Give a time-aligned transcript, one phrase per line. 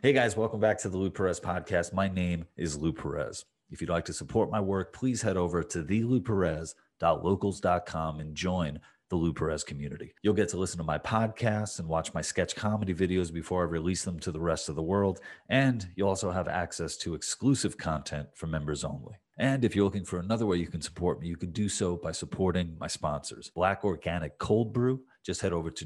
[0.00, 1.92] Hey guys, welcome back to the Lou Perez podcast.
[1.92, 3.44] My name is Lou Perez.
[3.68, 9.16] If you'd like to support my work, please head over to thelouperez.locals.com and join the
[9.16, 10.14] Lou Perez community.
[10.22, 13.64] You'll get to listen to my podcasts and watch my sketch comedy videos before I
[13.64, 15.18] release them to the rest of the world.
[15.48, 19.16] And you'll also have access to exclusive content for members only.
[19.36, 21.96] And if you're looking for another way you can support me, you can do so
[21.96, 23.50] by supporting my sponsors.
[23.52, 25.00] Black Organic Cold Brew.
[25.24, 25.84] Just head over to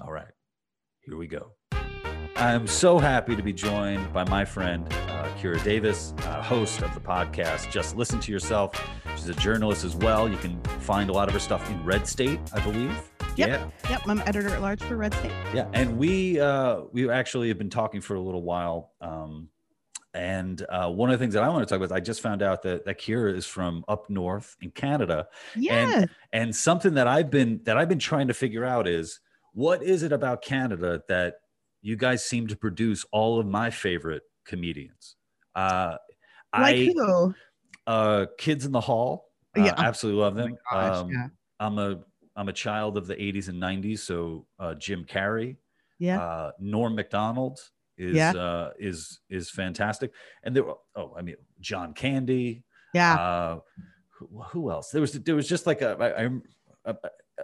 [0.00, 0.32] All right,
[1.02, 1.52] here we go.
[2.38, 6.92] I'm so happy to be joined by my friend, uh, Kira Davis, uh, host of
[6.92, 7.70] the podcast.
[7.70, 8.78] Just listen to yourself.
[9.16, 10.28] She's a journalist as well.
[10.28, 12.90] You can find a lot of her stuff in Red State, I believe.
[13.36, 13.48] Yep.
[13.48, 13.90] Yeah.
[13.90, 14.02] Yep.
[14.06, 15.32] I'm editor at large for Red State.
[15.54, 18.92] Yeah, and we uh, we actually have been talking for a little while.
[19.00, 19.48] Um,
[20.12, 22.20] and uh, one of the things that I want to talk about, is I just
[22.20, 25.28] found out that that Kira is from up north in Canada.
[25.54, 26.00] Yeah.
[26.00, 29.20] And and something that I've been that I've been trying to figure out is
[29.54, 31.36] what is it about Canada that
[31.82, 35.16] you guys seem to produce all of my favorite comedians.
[35.54, 35.96] Uh,
[36.56, 37.34] like I who?
[37.86, 39.26] uh, Kids in the Hall.
[39.56, 39.74] Uh, Yeah.
[39.78, 40.56] absolutely love Oh them.
[40.70, 41.26] gosh, um, yeah.
[41.60, 42.00] I'm a
[42.38, 45.56] I'm a child of the 80s and 90s, so uh, Jim Carrey,
[45.98, 46.20] Yeah.
[46.22, 47.58] uh, Norm Macdonald
[47.96, 48.32] is Yeah.
[48.32, 50.64] uh, is is fantastic, and there.
[50.64, 52.62] were- Oh, I mean, John Candy.
[52.92, 53.14] yeah.
[53.14, 53.60] Uh,
[54.10, 54.90] who, who else?
[54.90, 55.96] There was there was just like a.
[55.98, 56.42] I, I'm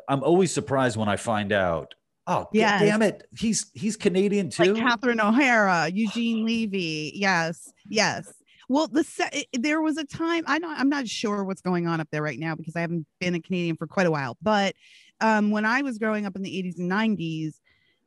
[0.09, 1.95] I'm always surprised when I find out.
[2.27, 2.81] Oh, Yes.
[2.83, 3.27] damn it!
[3.37, 4.75] He's he's Canadian too.
[4.75, 7.13] like Catherine O'Hara, Eugene Levy.
[7.15, 7.73] Yes.
[7.89, 8.33] Yes.
[8.69, 12.01] Well, the se- there was a time I don't I'm not sure what's going on
[12.01, 14.37] up there right now because I haven't been a Canadian for quite a while.
[14.41, 14.75] But
[15.21, 17.55] um, when I was growing up in the 80s and 90s,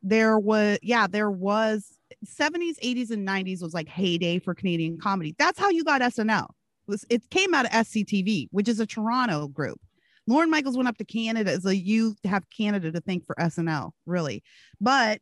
[0.02, 5.34] there was yeah, there was 70s, 80s, and 90s was like heyday for Canadian comedy.
[5.38, 6.48] That's how you got SNL.
[6.86, 9.78] Was it came out of SCTV, which is a Toronto group.
[10.26, 13.36] Lorne Michaels went up to Canada as a youth to have Canada to thank for
[13.36, 14.42] SNL, really.
[14.80, 15.20] But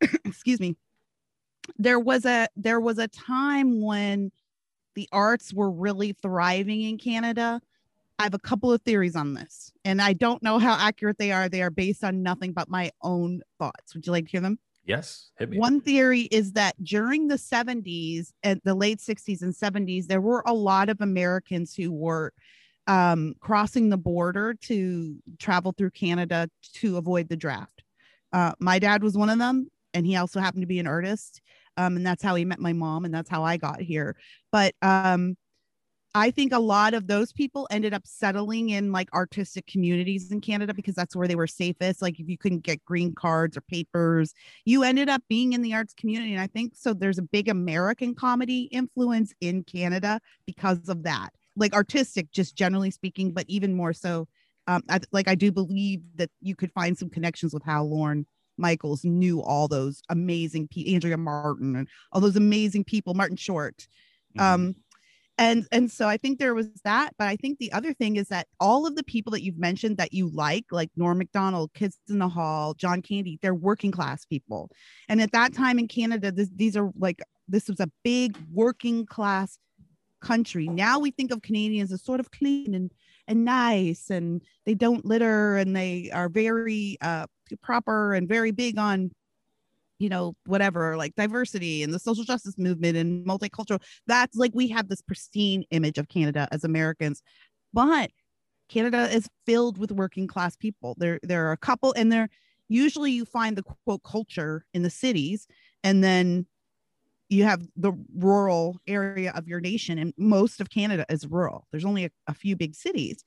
[0.24, 0.76] excuse me,
[1.76, 4.30] there was a there was a time when
[4.94, 7.60] the arts were really thriving in Canada.
[8.18, 11.30] I have a couple of theories on this, and I don't know how accurate they
[11.30, 11.48] are.
[11.48, 13.94] They are based on nothing but my own thoughts.
[13.94, 14.58] Would you like to hear them?
[14.88, 15.58] yes, hit me.
[15.58, 20.42] One theory is that during the 70s and the late 60s and 70s, there were
[20.46, 22.32] a lot of Americans who were
[22.88, 27.84] um, crossing the border to travel through Canada to avoid the draft.
[28.32, 31.40] Uh, my dad was one of them, and he also happened to be an artist.
[31.76, 34.16] Um, and that's how he met my mom, and that's how I got here.
[34.50, 35.36] But um,
[36.14, 40.40] I think a lot of those people ended up settling in like artistic communities in
[40.40, 42.00] Canada because that's where they were safest.
[42.00, 44.32] Like if you couldn't get green cards or papers,
[44.64, 46.32] you ended up being in the arts community.
[46.32, 51.30] And I think so there's a big American comedy influence in Canada because of that.
[51.58, 54.28] Like artistic, just generally speaking, but even more so.
[54.66, 58.26] Um, I, like I do believe that you could find some connections with how Lorne
[58.58, 63.86] Michaels knew all those amazing people, Andrea Martin and all those amazing people, Martin Short.
[64.36, 64.42] Mhm.
[64.42, 64.74] Um,
[65.38, 68.26] and and so I think there was that, but I think the other thing is
[68.28, 71.96] that all of the people that you've mentioned that you like, like Norm Macdonald, Kids
[72.08, 74.68] in the Hall, John Candy, they're working class people.
[75.08, 79.06] And at that time in Canada, this, these are like this was a big working
[79.06, 79.58] class
[80.20, 80.68] country.
[80.68, 82.90] Now we think of Canadians as sort of clean and
[83.26, 87.26] and nice, and they don't litter, and they are very uh,
[87.62, 89.10] proper and very big on
[89.98, 93.82] you know whatever like diversity and the social justice movement and multicultural.
[94.06, 97.22] That's like we have this pristine image of canada as americans.
[97.72, 98.10] But
[98.68, 100.94] canada is filled with working class people.
[100.98, 102.28] There there are a couple and there
[102.68, 105.46] usually you find the quote culture in the cities
[105.82, 106.46] and then
[107.28, 111.66] you have the rural area of your nation and most of canada is rural.
[111.70, 113.22] There's only a, a few big cities.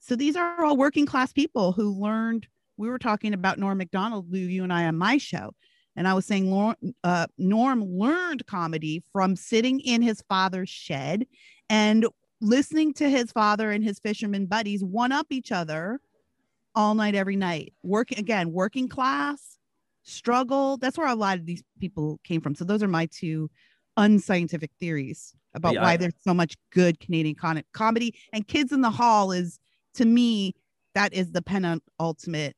[0.00, 2.46] So these are all working class people who learned
[2.76, 5.52] we were talking about norm macdonald lou you and i on my show.
[5.98, 11.26] And I was saying uh, Norm learned comedy from sitting in his father's shed
[11.68, 12.06] and
[12.40, 16.00] listening to his father and his fisherman buddies one up each other
[16.72, 17.72] all night, every night.
[17.82, 19.57] Working again, working class,
[20.08, 20.76] struggle.
[20.78, 22.54] That's where a lot of these people came from.
[22.54, 23.50] So those are my two
[23.96, 28.14] unscientific theories about Yeah, why I- there's so much good Canadian con- comedy.
[28.32, 29.58] And Kids in the Hall is,
[29.94, 30.54] to me,
[30.94, 32.54] that is the penultimate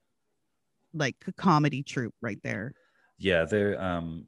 [0.93, 2.73] like comedy troupe right there.
[3.19, 4.27] yeah they're um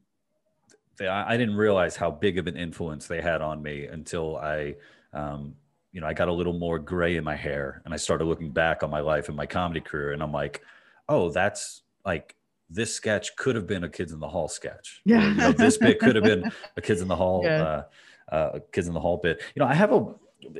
[0.97, 4.37] they, I, I didn't realize how big of an influence they had on me until
[4.37, 4.75] i
[5.11, 5.55] um
[5.91, 8.51] you know i got a little more gray in my hair and i started looking
[8.51, 10.61] back on my life and my comedy career and i'm like
[11.09, 12.33] oh, that's like
[12.73, 15.01] this sketch could have been a Kids in the Hall sketch.
[15.05, 15.17] Yeah.
[15.25, 17.83] Or, you know, this bit could have been a Kids in the Hall, Yeah.
[18.31, 19.41] uh, uh, Kids in the Hall bit.
[19.55, 19.97] You know, I have a,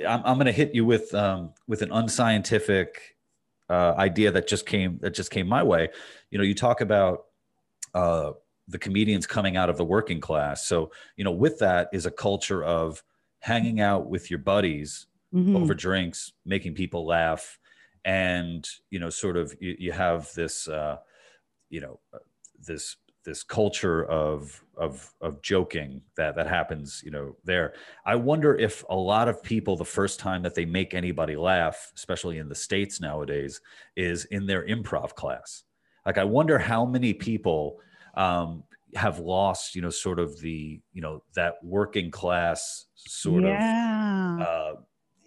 [0.07, 3.17] I'm, I'm going to hit you with, um, with an unscientific
[3.69, 5.89] uh, idea that just came, that just came my way.
[6.29, 7.25] You know, you talk about
[7.93, 8.31] uh,
[8.67, 10.65] the comedians coming out of the working class.
[10.67, 13.03] So, you know, with that is a culture of
[13.39, 15.59] hanging out with your buddies Mhm.
[15.59, 17.57] over drinks, making people laugh,
[18.05, 20.97] and you know, sort of you, you have this, uh,
[21.73, 22.19] you know, uh,
[22.59, 27.73] this this culture of of of joking that that happens, you know, there.
[28.05, 31.91] I wonder if a lot of people, the first time that they make anybody laugh,
[31.95, 33.61] especially in the states nowadays,
[33.95, 35.63] is in their improv class.
[36.05, 37.79] Like, I wonder how many people
[38.15, 38.65] um,
[38.95, 43.63] have lost, you know, sort of the, you know, that working class sort of
[44.39, 44.75] uh,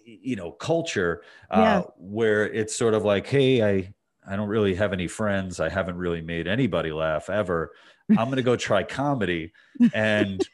[0.05, 1.81] you know culture Yeah.
[1.81, 3.93] uh, where it's sort of like hey i
[4.27, 5.59] i don't really have any friends.
[5.59, 7.71] I haven't really made anybody laugh ever.
[8.09, 9.53] I'm gonna go try comedy.
[9.93, 10.47] And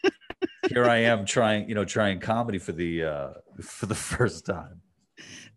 [0.70, 3.30] here i am trying you know trying comedy for the uh
[3.62, 4.82] for the first time.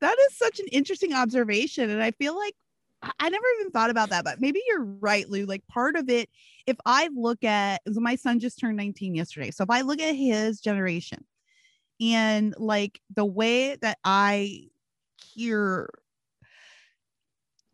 [0.01, 1.91] That is such an interesting observation.
[1.91, 2.55] And i feel like
[3.03, 5.45] I- i never even thought about that but maybe you're right lou.
[5.47, 6.29] Like part of it
[6.67, 9.51] if i look at so my son just turned 19 yesterday.
[9.51, 11.25] So if i look at his generation
[12.01, 14.69] and like the way that i
[15.35, 15.89] hear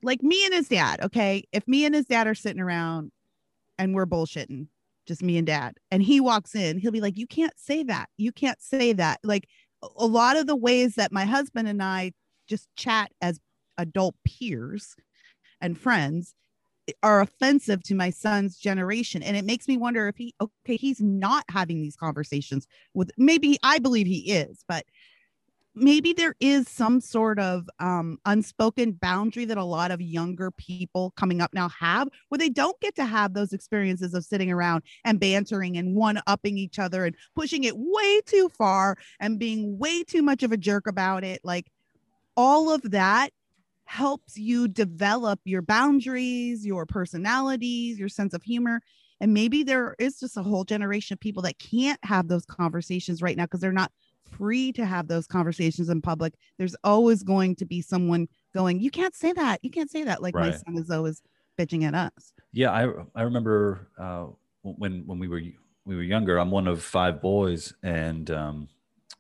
[0.03, 1.45] like me and his dad okay?
[1.53, 3.13] If me and his dad are sitting around
[3.79, 4.67] and we're bullshitting
[5.07, 8.09] just me and dad and he walks in he'll be like you can't say that.
[8.17, 9.21] You can't say that.
[9.23, 9.49] Like
[9.83, 12.13] a- lot of the ways that my husband and I
[12.49, 13.41] just chat as
[13.79, 14.95] adult peers
[15.61, 16.35] and friends
[16.89, 19.23] eh, are offensive to my son's generation.
[19.23, 23.59] And it makes me wonder if he okay he's not having these conversations with maybe
[23.63, 24.85] I believe he is but
[25.75, 31.13] maybe there is some sort of um, unspoken boundary that a lot of younger people
[31.17, 34.83] coming up now have where they don't get to have those experiences of sitting around
[35.05, 39.79] and bantering and one upping each other and pushing it way too far and being
[39.79, 41.41] way too much of a jerk about it.
[41.43, 41.71] Like
[42.37, 43.31] all of that
[43.85, 48.81] helps you develop your boundaries your personalities your sense of humor.
[49.21, 53.23] And maybe there is just a whole generation of people that can't have those conversations
[53.23, 53.93] right now because they're not
[54.32, 56.34] free to have those conversations in public.
[56.58, 59.58] There's always going to be someone going you can't say that.
[59.62, 60.23] You can't say that.
[60.23, 61.23] Like my son is always
[61.58, 62.32] bitching at us.
[62.52, 64.26] Yeah i i remember uh
[64.62, 65.40] when when we were
[65.84, 68.69] we were younger i'm one of five boys and um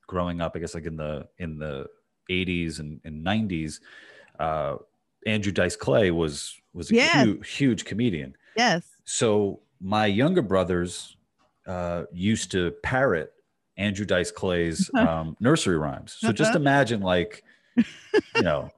[0.06, 1.86] growing up i guess like in the in the
[2.30, 3.80] 80s and, and 90s
[4.38, 4.76] uh
[5.26, 7.12] andrew dice clay was was a Yes.
[7.26, 8.34] huge, huge comedian.
[8.56, 8.88] Yes.
[9.04, 11.16] So my younger brothers
[11.66, 13.32] uh, used to parrot
[13.76, 16.16] Andrew Dice Clay's um, nursery rhymes.
[16.18, 17.42] So just imagine, like,
[17.76, 18.70] you know,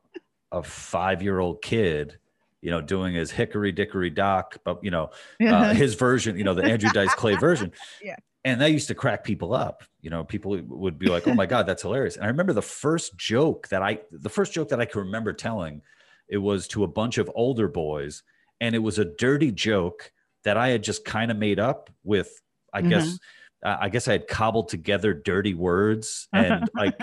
[0.53, 2.19] a five-year-old kid,
[2.61, 5.11] you know, doing his hickory dickory dock, but you know,
[5.41, 7.73] uh, his version, you know, the Andrew Dice Clay version.
[8.03, 8.17] Yeah.
[8.47, 9.85] And that used to crack people up.
[10.03, 12.61] You know, people would be like, "Oh my god, that's hilarious!" And I remember the
[12.61, 15.81] first joke that I, the first joke that I can remember telling,
[16.29, 18.23] it was to a bunch of older boys,
[18.61, 20.13] and it was a dirty joke
[20.43, 22.43] that I had just kind of made up with,
[22.75, 22.91] I Mhm.
[22.91, 23.19] guess,
[23.65, 26.95] uh, I guess I had cobbled together dirty words and like,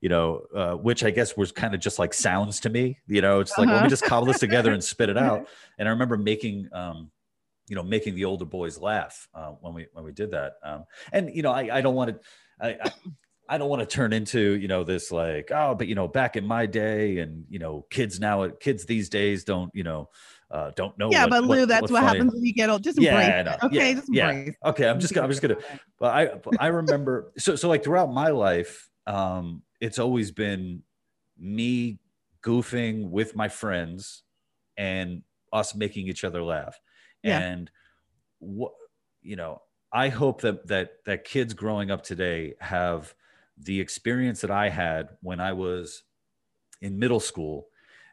[0.00, 2.98] you know, uh, which I guess was kind of just like sounds to me.
[3.06, 3.88] You know, it's like let me Uh-huh.
[3.88, 5.46] just cobble this together and spit it out.
[5.78, 7.10] And I remember making, um,
[7.68, 10.54] you know, making the older boys laugh uh, when we when we did that.
[10.62, 12.20] Um, and you know, I, I don't want to,
[12.60, 12.92] I, I,
[13.48, 16.36] I don't want to turn into you know this like oh, but you know, back
[16.36, 20.08] in my day, and you know, kids now, kids these days don't you know,
[20.54, 21.10] uh, don't know.
[21.10, 23.28] yeah what- but what- lou that's what, funny- happens when you get old just embrace
[23.28, 23.48] it.
[23.64, 24.30] okay Yeah, just yeah.
[24.30, 25.56] embrace Okay, I'm just gonna, I'm just gonna
[25.98, 26.30] but I
[26.64, 30.82] I remember so so like throughout my life, um, it's always been
[31.38, 31.98] me
[32.42, 34.22] goofing with my friends
[34.76, 36.78] and us making each other laugh.
[37.22, 37.38] Yeah.
[37.40, 37.70] And
[38.38, 38.72] what
[39.22, 43.14] you know, I hope that that that kids growing up today have
[43.58, 46.02] the experience that I had when I was
[46.80, 47.66] in middle school,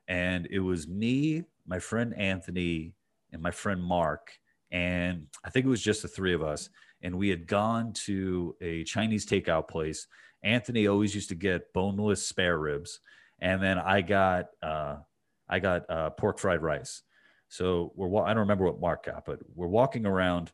[0.07, 2.93] and it was me, my friend Anthony,
[3.31, 4.37] and my friend Mark,
[4.71, 6.69] and I think it was just the three of us
[7.03, 10.07] and we had gone to a Chinese takeout place.
[10.43, 12.99] Anthony always used to get boneless spare ribs,
[13.39, 14.97] and then I got uh,
[15.49, 17.03] I got uh, pork fried rice.
[17.49, 20.51] So we're wa- I don't remember what Mark got, but we're walking around,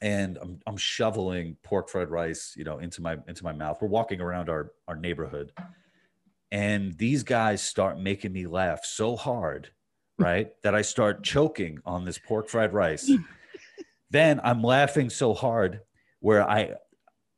[0.00, 3.78] and I'm I'm shoveling pork fried rice, you know, into my into my mouth.
[3.80, 5.52] We're walking around our our neighborhood,
[6.52, 9.70] and these guys start making me laugh so hard,
[10.18, 13.10] right, that I start choking on this pork fried rice
[14.10, 15.80] then I'm laughing so hard
[16.20, 16.74] where I,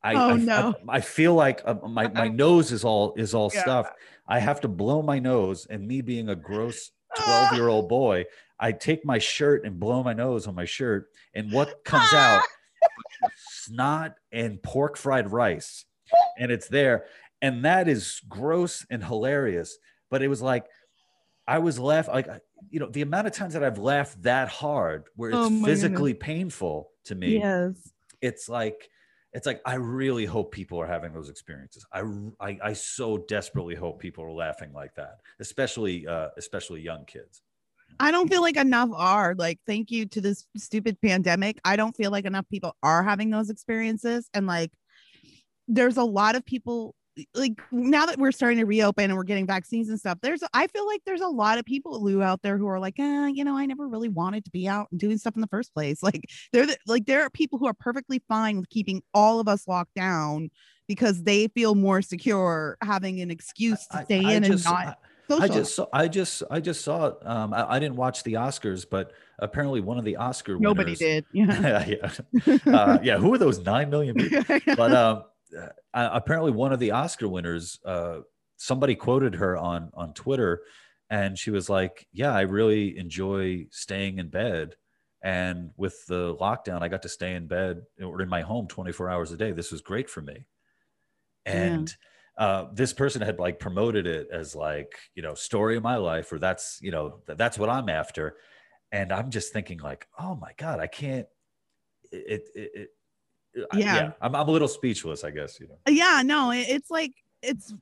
[0.03, 0.75] I, Oh, I, no.
[0.89, 3.63] I, I feel like uh, my, my nose is all is all Yeah.
[3.63, 3.93] stuffed.
[4.27, 8.25] I have to blow my nose, and me being a gross 12 year old boy,
[8.59, 12.43] I take my shirt and blow my nose on my shirt, and what comes out?
[13.37, 15.85] snot and pork fried rice,
[16.39, 17.07] and it's there,
[17.43, 19.77] and that is gross and hilarious.
[20.11, 20.67] But it was like
[21.47, 22.29] I was laughing, like
[22.71, 26.15] you know, the amount of times that I've laughed that hard, where it's Oh physically
[26.15, 27.93] painful to me Yes.
[28.23, 28.91] it's like
[29.33, 32.03] it's like i really hope people are having those experiences i
[32.41, 37.43] i, I so desperately hope people are laughing like that especially uh especially young kids
[37.99, 41.61] I don't feel like enough are like, thank you to this stupid pandemic.
[41.65, 44.31] I don't feel like enough people are having those experiences.
[44.33, 44.73] And like,
[45.69, 46.95] there's a lot of people
[47.35, 50.67] like now that we're starting to reopen and we're getting vaccines and stuff, there's I
[50.69, 53.45] feel like there's a lot of people Lou out there who are like, eh, you
[53.45, 56.02] know, I never really wanted to be out and doing stuff in the first place.
[56.11, 59.49] Like they're the, like there are people who are perfectly fine with keeping all of
[59.49, 60.50] us locked down
[60.88, 64.85] because they feel more secure having an excuse to stay I in just- and I-
[64.85, 64.99] not
[65.33, 65.55] I social.
[65.55, 69.12] just saw, I just I just saw um I, I didn't watch the Oscars but
[69.38, 71.25] apparently one of the Oscar Nobody winners, did.
[71.33, 71.87] Yeah.
[72.50, 74.43] yeah uh, yeah who are those 9 million people
[74.76, 75.23] but um
[75.59, 75.69] uh,
[76.12, 78.19] apparently one of the Oscar winners uh
[78.57, 80.62] somebody quoted her on on Twitter
[81.09, 84.76] and she was like yeah I really enjoy staying in bed.
[85.23, 89.11] And with the lockdown I got to stay in bed or in my home 24
[89.11, 89.52] hours a day.
[89.52, 90.47] This was great for me.
[91.47, 91.52] Yeah.
[91.52, 91.97] and
[92.38, 96.33] uh, this person had like promoted it as like you know story of my life
[96.33, 98.37] or that's you know th- that's what i'm after.
[98.92, 101.26] And i'm just thinking like oh my god i can't
[102.12, 102.88] it it, it,
[103.54, 104.12] it I- Yeah.
[104.21, 107.73] I'm, I'm a little speechless i guess you know yeah no it's like it's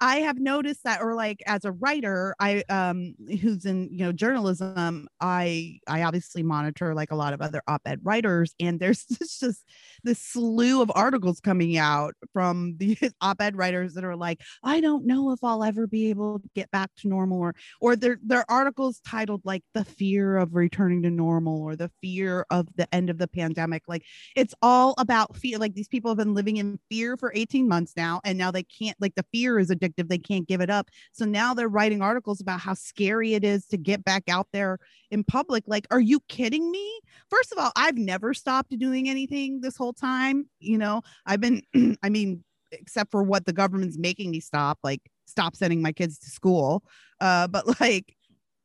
[0.00, 4.12] i have noticed that or like as a writer i um who's in you know
[4.12, 9.04] journalism i i obviously monitor like a lot of other op-ed writers and there's
[9.40, 9.64] just
[10.04, 15.06] this slew of articles coming out from the op-ed writers that are like i don't
[15.06, 18.50] know if i'll ever be able to get back to normal or or they're they're
[18.50, 23.10] articles titled like the fear of returning to normal or the fear of the end
[23.10, 24.04] of the pandemic like
[24.36, 25.58] it's all about fear.
[25.58, 28.62] Like these people have been living in fear for 18 months now, and now they
[28.62, 30.08] can't, like, the fear is addictive.
[30.08, 30.88] They can't give it up.
[31.12, 34.78] So now they're writing articles about how scary it is to get back out there
[35.10, 35.64] in public.
[35.66, 37.00] Like, are you kidding me?
[37.28, 40.48] First of all, I've never stopped doing anything this whole time.
[40.58, 41.62] You know, I've been,
[42.02, 46.18] I mean, except for what the government's making me stop, like, stop sending my kids
[46.20, 46.84] to school.
[47.20, 48.16] Uh, but like,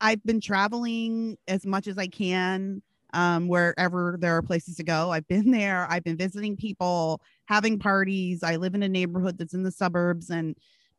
[0.01, 2.82] I've been traveling as much as I can
[3.13, 5.10] um, wherever there are places to go.
[5.10, 5.88] I've been there.
[5.89, 8.44] I've been visiting people, having parties.
[8.44, 10.55] I live in a neighborhood that's in the suburbs, and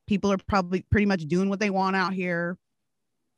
[0.07, 2.57] people are probably pretty much doing what they want out here.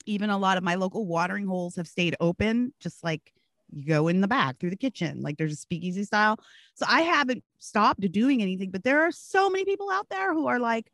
[0.06, 3.32] Even a lot of my local watering holes have stayed open, just like
[3.70, 6.38] you go in the back through the kitchen, like there's a speakeasy style.
[6.74, 10.46] So I haven't stopped doing anything, but there are so many people out there who
[10.46, 10.90] are like,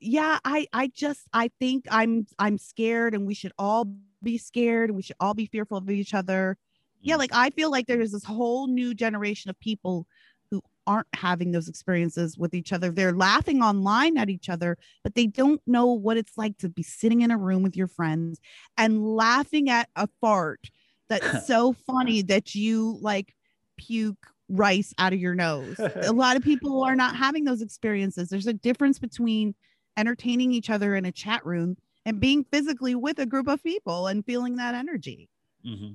[0.00, 3.86] yeah, I I just I think I'm I'm scared and we should all
[4.22, 4.90] be scared.
[4.90, 6.56] We should all be fearful of each other.
[7.02, 7.18] Yeah mm.
[7.18, 10.06] like i feel like there's this whole new generation of people
[10.50, 12.90] who aren't having those experiences with each other.
[12.90, 16.82] They're laughing online at each other but they don't know what it's like to be
[16.82, 18.40] sitting in a room with your friends
[18.76, 20.70] and laughing at a fart
[21.10, 23.34] that's so funny that you like
[23.76, 25.78] puke rice out of your nose.
[26.02, 28.28] A lot of people are not having those experiences.
[28.28, 29.54] There's a difference between
[29.96, 31.76] entertaining each other in a chat room
[32.06, 35.28] and being physically with a group of people and feeling that energy.
[35.64, 35.92] Hmm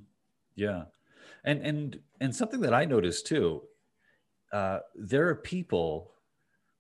[0.55, 0.84] Yeah,
[1.43, 3.63] and and and something that I noticed too,
[4.53, 6.12] uh, there are people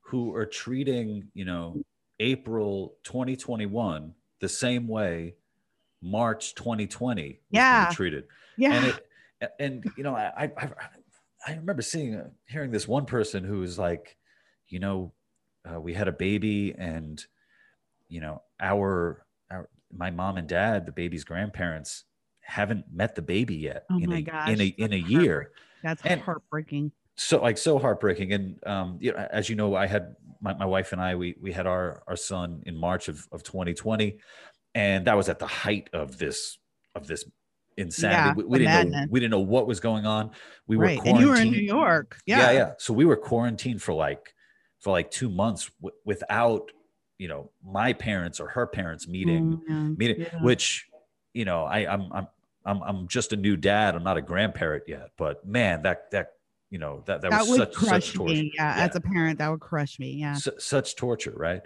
[0.01, 1.83] who are treating you know
[2.19, 5.35] April 2021 the same way
[6.05, 7.89] March 2020 Yeah.
[7.91, 8.25] treated,
[8.57, 8.73] yeah.
[8.73, 9.07] And it
[9.59, 10.69] and you know I I,
[11.47, 14.15] I remember seeing uh, hearing this one person who was like,
[14.67, 15.13] you know,
[15.69, 17.23] uh, we had a baby and
[18.07, 22.03] you know our our my mom and dad the baby's grandparents
[22.39, 25.51] haven't met the baby yet Oh in my a gosh, in a in a year.
[25.83, 26.91] that's and- heartbreaking.
[27.15, 28.31] so like so heartbreaking.
[28.33, 31.35] And um you know, as you know i had my, my wife and i we
[31.41, 34.19] we had our our son in march of, of 2020
[34.75, 36.57] and that was at the height of this
[36.93, 37.25] of this
[37.77, 40.31] insanity Yeah, we, we didn't know we didn't know what was going on
[40.67, 42.39] we right were and you were in new york yeah.
[42.39, 44.33] yeah yeah so we were quarantined for like
[44.79, 46.71] for like two months w- without
[47.17, 49.89] you know my parents or her parents meeting Mm, yeah.
[49.97, 50.41] meeting Yeah.
[50.43, 50.87] which
[51.33, 52.27] you know i i'm i'm
[52.67, 53.93] I'm, I'm just a new dad.
[53.93, 56.31] I'm not a grandparent yet, but man, that that
[56.71, 58.85] you know that that, that was would such crush such torture, me yeah, Yeah.
[58.85, 61.61] as a parent that would crush me yeah Su- such torture, right?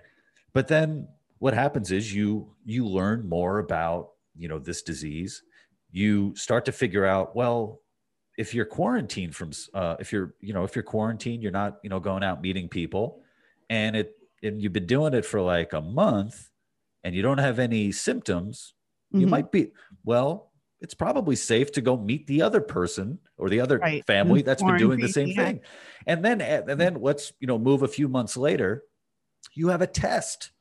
[0.52, 1.08] But then
[1.40, 5.44] what happens is you you learn more about you know this disease.
[5.92, 7.82] You start to figure out well
[8.38, 11.90] if you're quarantined from uh, if you're you know if you're quarantined, you're not you
[11.90, 13.24] know going out meeting people,
[13.70, 16.50] and it and you've been doing it for like a month,
[17.04, 18.74] and you don't have any symptoms.
[19.12, 19.30] You Mhm.
[19.30, 19.72] might be
[20.06, 20.48] well
[20.82, 24.06] it's probably safe to go meet the other person or the other Right.
[24.08, 25.46] family that's been doing the same yeah.
[25.46, 25.60] thing.
[26.08, 28.84] And then and then let's, you know, move a few months later,
[29.56, 30.52] you have a test.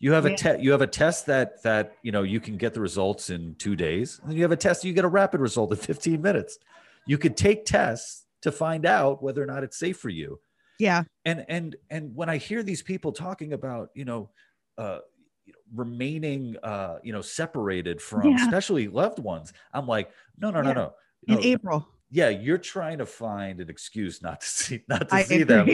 [0.00, 0.36] You have a Yeah.
[0.36, 3.54] test you have a test that that, you know, you can get the results in
[3.56, 4.20] 2 days.
[4.24, 6.58] And you have a test you get a rapid result in 15 minutes.
[7.06, 10.38] You could take tests to find out whether or not it's safe for you
[10.78, 11.02] Yeah.
[11.24, 14.30] and and and when i hear these people talking about you know
[14.78, 15.00] uh
[15.44, 18.36] you know, remaining uh you know separated from Yeah.
[18.36, 20.74] especially loved ones i'm like no no no Yeah.
[20.74, 20.94] no
[21.26, 21.88] In No, April.
[22.10, 25.68] Yeah you're trying to find an excuse not to see not to I see them.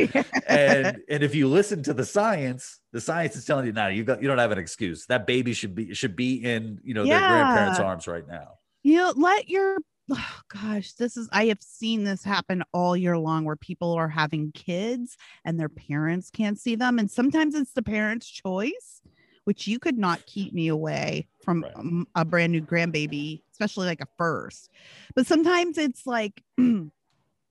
[0.46, 4.04] and and if you listen to the science the science is telling you now you
[4.04, 5.06] got you don't have an excuse.
[5.06, 8.58] That baby should be should be in you know their grandparents arms right now.
[8.82, 9.78] You know, let your
[10.10, 14.08] oh gosh, this is I have seen this happen all year long where people are
[14.08, 16.98] having kids and their parents can't see them.
[16.98, 19.00] And sometimes it's the parents' choice,
[19.44, 22.06] which you could not keep me away from Right.
[22.14, 24.68] a brand new grandbaby, especially like a first.
[25.14, 26.42] But sometimes it's like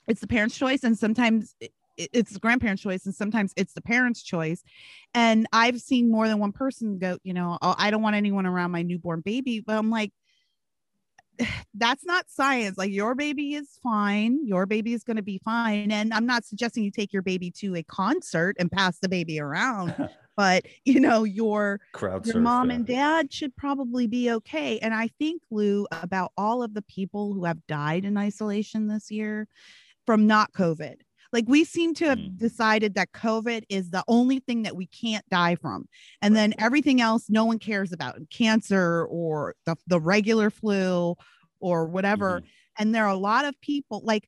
[0.08, 3.74] it's the parents' choice, and sometimes it- it- it's the grandparents' choice, and sometimes it's
[3.74, 4.64] the parents' choice.
[5.14, 8.46] And I've seen more than one person go, you know, oh, I don't want anyone
[8.46, 9.60] around my newborn baby.
[9.66, 10.12] But I'm like,
[11.76, 12.78] that's not science.
[12.78, 14.46] Like your baby is fine.
[14.46, 15.92] Your baby is going to be fine.
[15.92, 19.40] And I'm not suggesting you take your baby to a concert and pass the baby
[19.40, 19.94] around,
[20.36, 22.76] but you know, your crowd your surf, mom yeah.
[22.76, 24.80] and dad should probably be okay.
[24.80, 29.12] And I think, Lou, about all of the people who have died in isolation this
[29.12, 29.48] year
[30.06, 30.96] from not COVID.
[31.32, 32.38] Like we seem to have Mm.
[32.38, 35.88] decided that COVID is the only thing that we can't die from.
[36.22, 41.16] And then everything else no one cares about cancer or the, the regular flu
[41.60, 42.42] or whatever.
[42.42, 42.46] Mhm.
[42.78, 44.28] And there are a lot of people like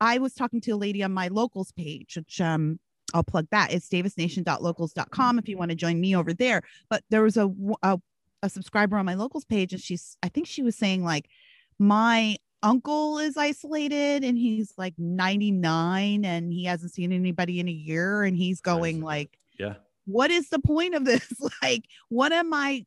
[0.00, 2.78] I was talking to a lady on my locals page, which um
[3.14, 3.72] I'll plug that.
[3.72, 6.62] It's davisnation.locals.com if you want to join me over there.
[6.88, 7.50] But there was a
[8.42, 11.28] a subscriber on my locals page, and she's I think she was saying like
[11.78, 17.72] my uncle is isolated and he's like 99 and he hasn't seen anybody in a
[17.72, 19.74] year and he's going like yeah.
[20.06, 21.32] What is the point of this?
[21.62, 22.84] Like what am i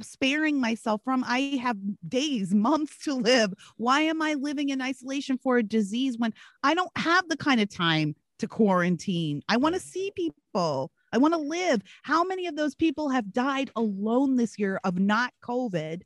[0.00, 1.22] sparing myself from?
[1.24, 1.76] I have
[2.08, 3.52] days months to live.
[3.76, 7.60] Why am i living in isolation for a disease when i don't have the kind
[7.60, 12.46] of time to quarantine i want to see people i want to live how many
[12.46, 16.02] of those people have died alone this year of not covid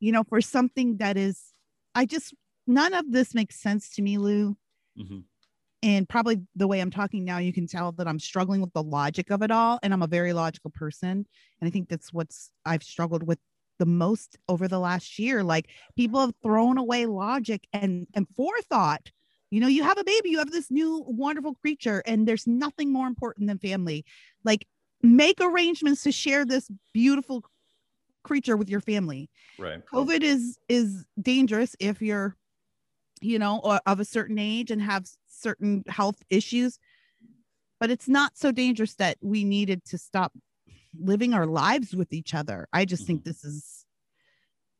[0.00, 1.52] you know for something that is
[1.94, 2.34] i just
[2.66, 4.56] none of this makes sense to me lou
[4.98, 5.24] Mhm.
[5.82, 8.82] and probably the way I'm talking now, you can tell that I'm struggling with the
[8.82, 9.80] logic of it all.
[9.82, 11.10] And I'm a very logical person.
[11.60, 13.38] And I think that's what's I've struggled with
[13.78, 15.42] the most over the last year.
[15.42, 19.10] Like people have thrown away logic and, and forethought.
[19.52, 22.92] You know, you have a baby, you have this new wonderful creature, and there's nothing
[22.92, 24.04] more important than family.
[24.44, 24.66] Like
[25.02, 27.44] make arrangements to share this beautiful
[28.24, 29.28] creature with your family.
[29.58, 29.84] Right.
[29.86, 32.36] Covid is is dangerous if you're
[33.20, 36.78] you know of a certain age and have certain health issues
[37.82, 40.32] but it's not so dangerous that we needed to stop
[40.96, 42.68] living our lives with each other.
[42.72, 43.30] I just think mm-hmm.
[43.30, 43.84] this is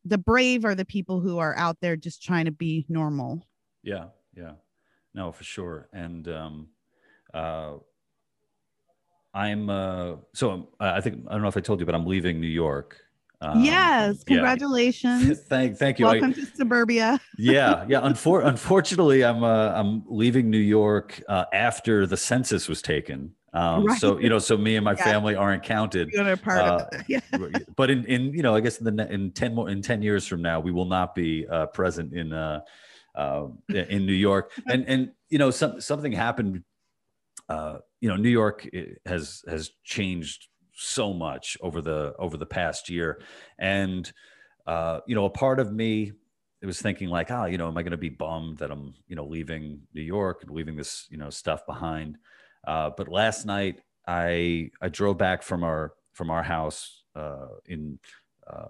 [0.04, 3.44] the brave are the people who are out there just trying to be normal.
[3.82, 4.04] Yeah,
[4.36, 4.52] yeah.
[5.14, 5.88] No, for sure.
[5.92, 6.68] And um
[7.34, 7.74] uh
[9.34, 11.94] I'm uh so um, I I think I don't know if I told you, but
[11.94, 12.98] I'm leaving New York.
[13.40, 14.36] Um, yes yeah.
[14.36, 16.06] congratulations thank thank you.
[16.06, 18.00] I- welcome to suburbia yeah, yeah.
[18.00, 23.34] Unfor- unfortunately, I'm uh, I'm leaving New York uh, after the census was taken.
[23.52, 25.04] Um, So you know, so me and my Yeah.
[25.04, 26.10] family aren't counted.
[26.12, 27.38] you're part Uh, of it yeah
[27.76, 30.24] but in, in you know, I guess in the in ten more in ten years
[30.26, 32.32] from now, we will not be uh, present in
[33.14, 34.52] uh, in New York.
[34.66, 36.62] And and you know, some something happened.
[37.48, 42.46] Uh, you know, New York eh, has has changed so much over the over the
[42.46, 43.20] past year,
[43.58, 44.10] and
[44.66, 46.12] uh, you know, a part of me
[46.62, 48.94] it was thinking like, ah, you know, am I going to be bummed that I'm
[49.08, 52.16] you know leaving New York and leaving this you know stuff behind?
[52.66, 57.98] Uh, but last night I I drove back from our from our house uh, in
[58.46, 58.68] uh,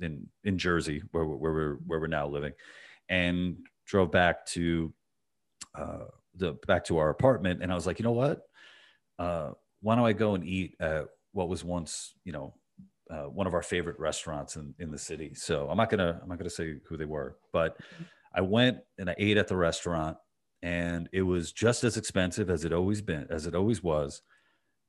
[0.00, 2.52] in in Jersey where where we're where we're now living,
[3.10, 4.94] and drove back to
[5.74, 8.42] uh, the back to our apartment, and I was like, you know what?
[9.18, 12.54] Uh, why don't I go and eat at what was once you know
[13.10, 15.34] uh, one of our favorite restaurants in, in the city?
[15.34, 17.76] So I'm not gonna I'm not gonna say who they were, but
[18.32, 20.16] I went and I ate at the restaurant,
[20.62, 24.22] and it was just as expensive as it always been as it always was,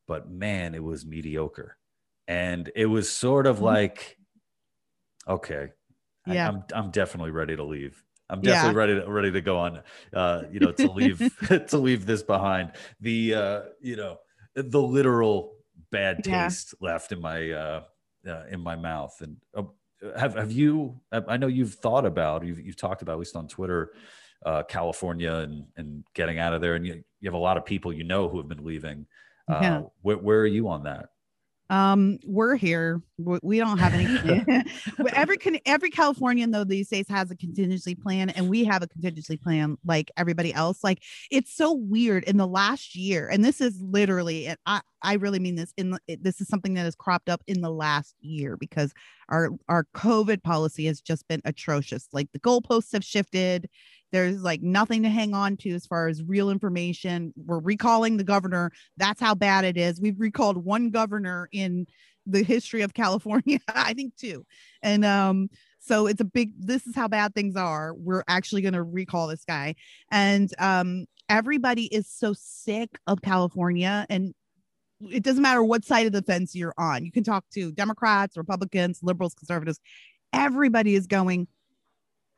[0.08, 1.78] but man, it was mediocre,
[2.28, 3.62] and it was sort of Mhm.
[3.64, 4.18] like,
[5.28, 5.70] okay,
[6.28, 6.48] I- Yeah.
[6.50, 8.04] I'm I'm definitely ready to leave.
[8.32, 8.54] I'm Yeah.
[8.54, 9.82] definitely ready to ready to go on,
[10.14, 11.20] uh, you know, to leave
[11.68, 12.72] to leave this behind.
[13.02, 14.18] The uh, you know,
[14.56, 15.56] the literal
[15.92, 16.46] bad Yeah.
[16.46, 17.84] taste left in my uh,
[18.28, 19.64] uh in my mouth, and uh,
[20.18, 21.00] have have you?
[21.12, 23.92] I know you've thought about you've you've talked about at least on Twitter,
[24.46, 27.66] uh, California and and getting out of there, and you you have a lot of
[27.66, 29.06] people you know who have been leaving.
[29.48, 29.82] Uh, yeah.
[30.02, 31.10] where, where are you on that?
[31.72, 33.02] Um, we're here.
[33.18, 34.06] We don't have any.
[35.14, 39.38] every every Californian though these days has a contingency plan, and we have a contingency
[39.38, 40.84] plan like everybody else.
[40.84, 45.14] Like it's so weird in the last year, and this is literally, and I I
[45.14, 45.74] really mean this.
[45.78, 48.94] In this is something that has cropped up in the last year because
[49.30, 52.10] our our COVID policy has just been atrocious.
[52.12, 53.70] Like the goalposts have shifted.
[54.12, 57.34] There's like nothing to hang on to as far as real information.
[57.36, 58.72] We're recalling the governor.
[58.98, 60.02] That's how bad it is.
[60.02, 61.88] We've recalled one governor in
[62.26, 64.46] the history of California, I think two.
[64.82, 67.94] And um, so it's a big, this is how bad things are.
[67.94, 69.76] We're actually going to recall this guy.
[70.12, 74.06] And um, everybody is so sick of California.
[74.10, 74.34] And
[75.10, 77.06] it doesn't matter what side of the fence you're on.
[77.06, 79.80] You can talk to Democrats, Republicans, liberals, conservatives.
[80.34, 81.48] Everybody is going,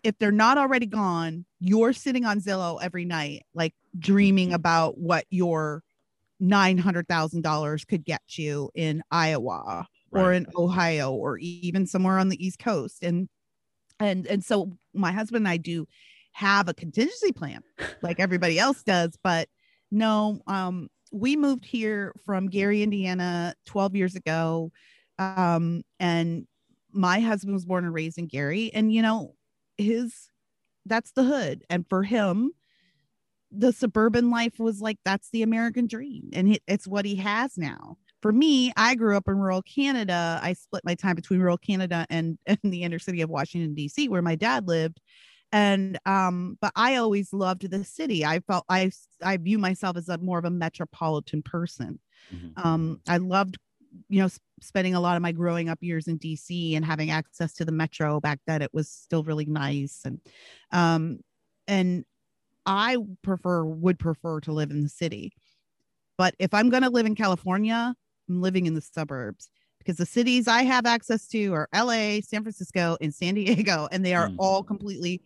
[0.03, 4.55] if they're not already gone, you're sitting on Zillow every night, like dreaming mm-hmm.
[4.55, 5.83] about what your
[6.41, 10.21] $900,000 could get you in Iowa right.
[10.21, 13.03] or in Ohio or even somewhere on the East Coast.
[13.03, 13.29] And,
[13.99, 15.87] and, and so my husband and I do
[16.33, 17.61] have a contingency plan
[18.01, 19.47] like everybody else does, but
[19.91, 24.71] no, um, we moved here from Gary, Indiana 12 years ago.
[25.19, 26.47] Um, and
[26.91, 28.71] my husband was born and raised in Gary.
[28.73, 29.35] And, you know,
[29.77, 30.29] his
[30.85, 31.63] that's the hood.
[31.69, 32.51] And for him
[33.55, 36.29] the suburban life was like that's the american dream.
[36.33, 37.97] And it's what he has now.
[38.21, 40.39] For me i grew up in rural canada.
[40.41, 44.09] I split my time between rural canada and, and the inner city of washington d.c
[44.09, 44.99] where my dad lived.
[45.51, 48.25] And um but i always loved the city.
[48.25, 51.99] I felt i i view myself as a more of a metropolitan person.
[52.33, 52.67] Mm-hmm.
[52.67, 53.57] um i loved
[54.09, 54.29] you know
[54.61, 57.71] spending a lot of my growing up years in DC and having access to the
[57.71, 60.19] metro back then it was still really nice and
[60.71, 61.19] um
[61.67, 62.05] and
[62.65, 65.33] I prefer would prefer to live in the city.
[66.17, 67.93] But if I'm going to live in California,
[68.29, 72.43] I'm living in the suburbs because the cities I have access to are LA, San
[72.43, 74.35] Francisco, and San Diego and they are mm.
[74.39, 75.21] all completely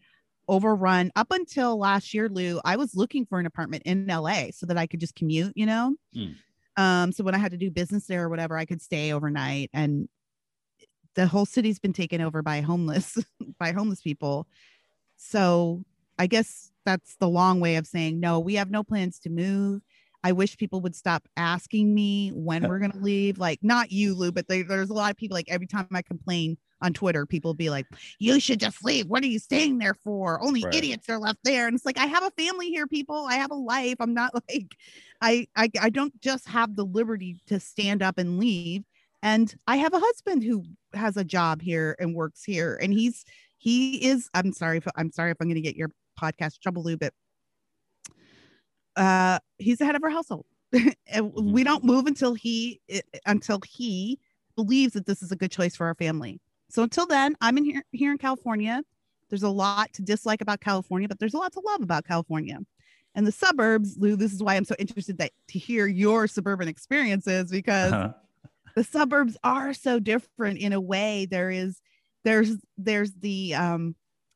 [0.47, 1.11] overrun.
[1.15, 4.77] Up until last year, Lou, I was looking for an apartment in LA so that
[4.77, 5.95] I could just commute, you know.
[6.15, 6.35] Mm.
[6.77, 9.69] Um, so when I had to do business there or whatever, I could stay overnight.
[9.73, 10.07] And
[11.15, 13.17] the whole city's been taken over by homeless
[13.59, 14.47] by homeless people.
[15.17, 15.83] So
[16.19, 19.81] I guess that's the long way of saying no, we have no plans to move.
[20.23, 23.39] I wish people would stop asking me when we're gonna leave.
[23.39, 26.03] Like not you, Lou, but they, there's a lot of people like every time I
[26.03, 27.85] complain on Twitter, people be like,
[28.19, 29.07] "You should just leave.
[29.07, 30.41] What are you staying there for?
[30.43, 30.75] Only right.
[30.75, 33.25] idiots are left there." And it's like I have a family here, people.
[33.27, 33.95] I have a life.
[33.99, 34.75] I'm not like
[35.21, 38.83] I, I I don't just have the liberty to stand up and leave.
[39.23, 40.63] And I have a husband who
[40.93, 43.25] has a job here and works here, and he's
[43.57, 44.29] he is.
[44.33, 47.13] I'm sorry if I'm sorry if I'm going to get your podcast trouble, Lou, but
[48.95, 50.45] uh, he's the head of our household.
[50.73, 50.93] and
[51.31, 51.51] mm-hmm.
[51.51, 52.81] we don't move until he
[53.25, 54.19] until he
[54.55, 56.41] believes that this is a good choice for our family.
[56.69, 58.83] So until then, I'm in here here in California.
[59.29, 62.59] There's a lot to dislike about California, but there's a lot to love about California.
[63.15, 66.67] And the suburbs, Lou, this is why I'm so interested that to hear your suburban
[66.67, 68.13] experiences because uh-huh.
[68.75, 71.25] the suburbs are so different in a way.
[71.29, 71.81] There is
[72.23, 73.95] there's there's the um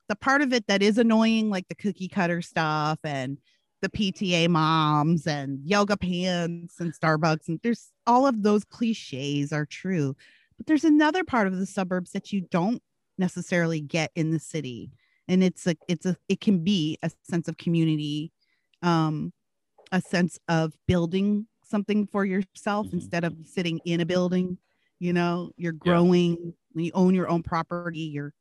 [0.09, 3.37] the part of it that is annoying, like the cookie cutter stuff and
[3.81, 7.47] the PTA moms and yoga pants and Starbucks.
[7.47, 10.15] And there's all of those cliches are true.
[10.61, 12.83] But there's another part of the suburbs that you don't
[13.17, 14.91] necessarily get in the city.
[15.27, 18.31] And it's a it's a it can be a sense of community,
[18.83, 19.33] um,
[19.91, 22.97] a sense of building something for yourself mm-hmm.
[22.97, 24.59] instead of sitting in a building.
[24.99, 26.83] You know, you're growing, yeah.
[26.83, 28.31] you own your own property, you're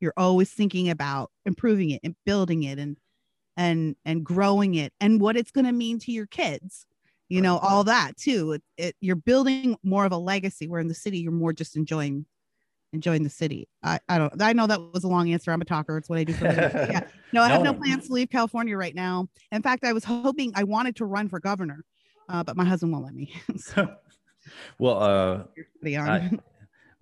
[0.00, 2.96] you're always thinking about improving it and building it and
[3.56, 6.86] and and growing it and what it's going to mean to your kids
[7.28, 8.52] you know all that too.
[8.52, 11.76] It, it, you're building more of a legacy where in the city you're more just
[11.76, 12.26] enjoying
[12.92, 13.68] enjoying the city.
[13.82, 15.52] I i don't i know that was a long answer.
[15.52, 15.96] I'm a talker.
[15.96, 17.06] It's what i do for yeah.
[17.32, 17.72] No i have no.
[17.72, 17.78] no.
[17.78, 19.28] plans to leave california right now.
[19.52, 21.84] In fact i was hoping i wanted to run for governor
[22.28, 23.32] uh, but my husband won't let me.
[23.56, 23.88] So.
[24.78, 25.42] well uh
[25.84, 26.30] I,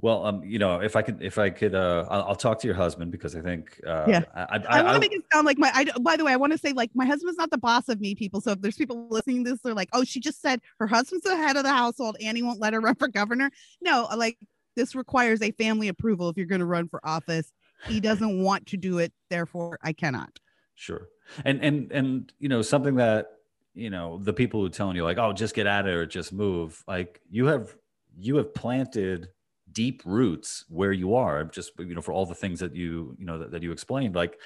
[0.00, 2.66] well, um, you know, if I could, if I could, uh, I'll, I'll talk to
[2.66, 5.46] your husband because I think, uh, yeah, I, I, I want to make it sound
[5.46, 5.70] like my.
[5.72, 7.98] I, by the way, I want to say like my husband's not the boss of
[7.98, 8.42] me, people.
[8.42, 11.24] So if there's people listening to this, they're like, oh, she just said her husband's
[11.24, 13.50] the head of the household and he won't let her run for governor.
[13.80, 14.36] No, like
[14.74, 17.50] this requires a family approval if you're going to run for office.
[17.86, 20.38] He doesn't want to do it, therefore I cannot.
[20.74, 21.08] Sure,
[21.46, 23.28] and and and you know something that
[23.72, 26.04] you know the people who telling you like, oh, just get out of it or
[26.04, 26.84] just move.
[26.86, 27.74] Like you have
[28.18, 29.28] you have planted
[29.76, 33.26] deep roots where you are just you know for all the things that you you
[33.26, 34.38] know that, that you explained like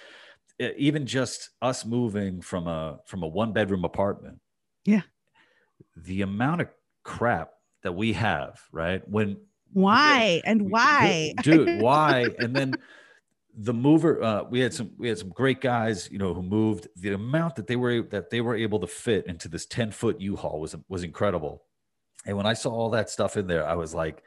[0.76, 4.40] even just us moving from a from a one bedroom apartment
[4.84, 5.02] yeah.
[5.96, 6.68] the amount of
[7.04, 7.50] crap
[7.82, 9.06] that we have right?
[9.08, 9.36] When
[9.72, 10.42] why?
[10.44, 11.34] And why?
[11.42, 12.26] dude why?
[12.38, 12.74] And then
[13.56, 16.88] the mover uh, we had some we had some great guys you know who moved.
[16.96, 20.20] The amount that they were that they were able to fit into this 10 foot
[20.20, 21.62] u-haul was was incredible.
[22.26, 24.22] And when i saw all that stuff in there i was like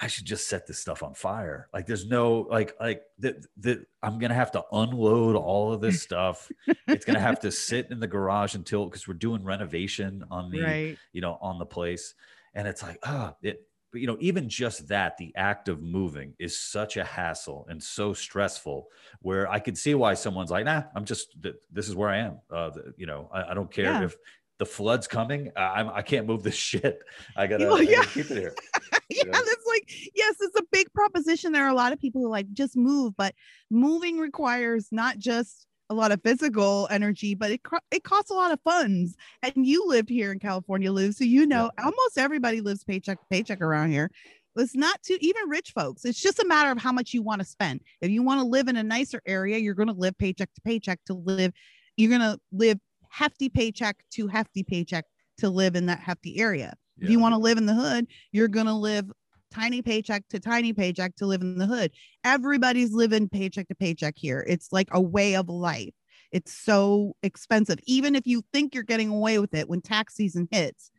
[0.00, 3.84] i should just set this stuff on fire like there's no like like that the,
[4.02, 6.50] i'm gonna have to unload all of this stuff
[6.86, 10.62] it's gonna have to sit in the garage until because we're doing renovation on the
[10.62, 10.98] right.
[11.12, 12.14] you know on the place
[12.54, 15.80] and it's like ah oh, it but you know even just that the act of
[15.80, 18.88] moving is such a hassle and so stressful
[19.20, 22.38] where i could see why someone's like nah i'm just this is where i am
[22.50, 24.04] uh, the, you know I, I, don't care yeah.
[24.04, 24.16] if
[24.58, 27.00] the flood's coming I'm, i can't move this shit
[27.36, 27.90] i gotta, well, yeah.
[27.90, 28.54] I gotta keep it here
[29.10, 29.32] yeah know?
[29.32, 32.52] that's like yes it's a big proposition there are a lot of people who like
[32.52, 33.34] just move but
[33.70, 38.52] moving requires not just a lot of physical energy, but it it costs a lot
[38.52, 39.14] of funds.
[39.42, 41.84] And you lived here in California, Lou, so you know yeah.
[41.84, 44.10] almost everybody lives paycheck paycheck around here.
[44.56, 46.04] It's not too even rich folks.
[46.04, 47.80] It's just a matter of how much you want to spend.
[48.00, 50.60] If you want to live in a nicer area, you're going to live paycheck to
[50.62, 51.52] paycheck to live.
[51.96, 52.78] You're going to live
[53.16, 55.04] hefty paycheck to hefty paycheck
[55.38, 56.74] to live in that hefty area.
[56.96, 57.04] Yeah.
[57.04, 59.10] If you want to live in the hood, you're going to live
[59.50, 61.92] tiny paycheck to tiny paycheck to live in the hood.
[62.24, 64.44] Everybody's living paycheck to paycheck here.
[64.46, 65.94] It's like a way of life.
[66.30, 67.78] It's so expensive.
[67.86, 70.90] Even if you think you're getting away with it, when tax season hits,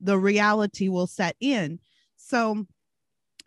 [0.00, 1.78] the reality will set in.
[2.16, 2.66] So,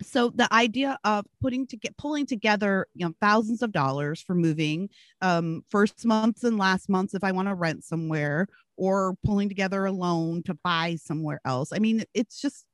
[0.01, 4.35] so the idea of putting to get pulling together you know thousands of dollars for
[4.35, 4.89] moving
[5.21, 9.85] um first months and last months if i want to rent somewhere or pulling together
[9.85, 12.65] a loan to buy somewhere else i mean it's just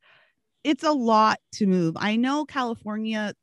[0.64, 1.96] it's a lot to move.
[1.98, 3.34] I know California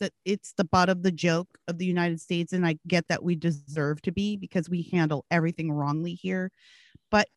[0.00, 3.22] that it's the butt of the joke of the United States, and I get that
[3.22, 6.50] we deserve to be because we handle everything wrongly here.
[7.10, 7.28] But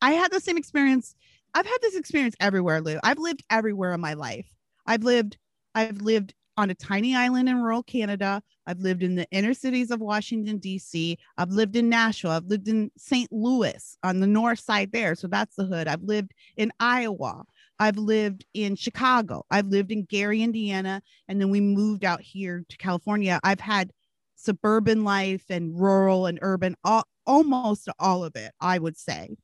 [0.00, 1.14] I had the same experience.
[1.54, 2.98] I've had this experience everywhere, Lou.
[3.02, 4.46] I've lived everywhere in my life.
[4.88, 5.36] I've lived,
[5.74, 8.42] I've lived on a tiny island in rural Canada.
[8.66, 11.16] I've lived in the inner cities of Washington, D.C.
[11.36, 12.32] I've lived in Nashville.
[12.32, 13.30] I've lived in St.
[13.30, 15.14] Louis on the north side there.
[15.14, 15.86] So that's the hood.
[15.86, 17.44] I've lived in Iowa.
[17.78, 19.44] I've lived in Chicago.
[19.50, 21.00] I've lived in Gary, Indiana.
[21.28, 23.38] And then we moved out here to California.
[23.44, 23.92] I've had
[24.36, 29.36] suburban life and rural and urban, all, almost all of it, I would say.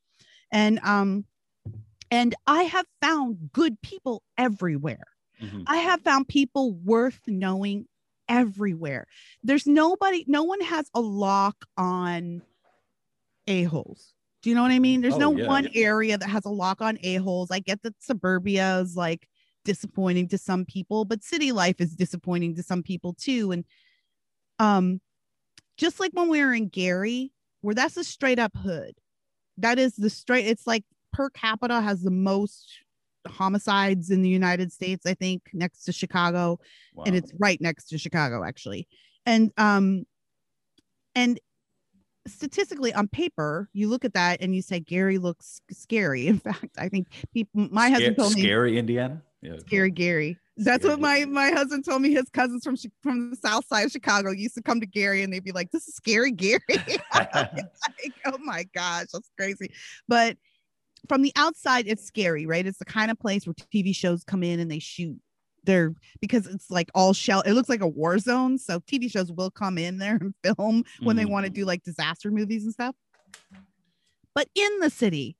[0.51, 1.27] And, um,
[2.11, 5.05] and I have found good people everywhere.
[5.43, 5.63] Mm-hmm.
[5.67, 7.87] I have found people worth knowing
[8.29, 9.07] everywhere.
[9.43, 12.43] There's nobody, no one has a lock on
[13.47, 14.15] a-holes.
[14.43, 15.01] Do you know what I mean?
[15.01, 15.85] There's oh, no yeah, one yeah.
[15.85, 17.51] area that has a lock on a-holes.
[17.51, 19.29] I get that suburbia is like
[19.65, 23.53] disappointing to some people, but city life is disappointing to some people too.
[23.53, 23.65] And
[24.59, 25.01] um,
[25.77, 28.95] just like when we were in Gary, where that's a straight up hood.
[29.57, 32.69] That is the straight, it's like per capita has the most
[33.27, 36.59] homicides in the United States, I think, next to Chicago.
[36.95, 37.05] Wow.
[37.07, 38.89] And it's right next to Chicago, actually.
[39.27, 40.05] And um,
[41.15, 41.39] and
[42.27, 46.27] statistically on paper, you look at that and you say Gary looks scary.
[46.27, 49.23] In fact, I think people my husband told me scary Indiana.
[49.43, 49.59] Yeah.
[49.59, 50.39] Scary Gary.
[50.57, 52.13] That's what my my husband told me.
[52.13, 55.33] His cousins from from the south side of Chicago used to come to Gary and
[55.33, 56.61] they'd be like, "This is scary Gary."
[57.15, 59.73] like, oh my gosh, that's crazy.
[60.09, 60.39] But
[61.09, 62.67] from the outside, it's scary, right?
[62.67, 65.19] It's the kind of place where TV shows come in and they shoot
[65.65, 69.33] they're because it's like all shell it looks like a war zone so tv shows
[69.33, 71.21] will come in there and film when mm.
[71.21, 72.95] they want to do like disaster movies and stuff
[74.35, 75.37] but in the city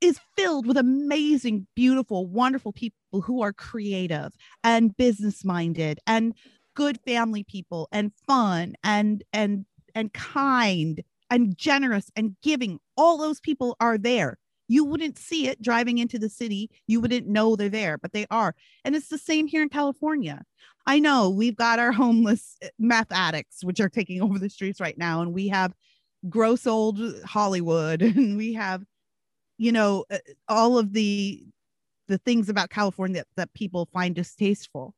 [0.00, 4.32] is filled with amazing beautiful wonderful people who are creative
[4.64, 6.34] and business minded and
[6.74, 13.40] good family people and fun and and and kind and generous and giving all those
[13.40, 14.38] people are there
[14.72, 16.70] you wouldn't see it driving into the city.
[16.86, 18.54] You wouldn't know they're there, but they are.
[18.86, 20.42] And it's the same here in California.
[20.86, 24.80] I know we've got our homeless eh, meth addicts, which are taking over the streets
[24.80, 25.20] right now.
[25.20, 25.74] And we have
[26.30, 28.82] gross old Hollywood and we have,
[29.58, 31.44] you know, eh, all of the
[32.08, 34.94] the things about California that, that people find distasteful.